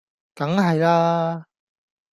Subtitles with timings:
[0.33, 1.45] 梗係啦